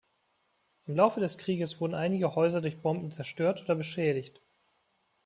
[0.87, 4.41] Im Laufe des Krieges wurden einige Häuser durch Bomben zerstört oder beschädigt.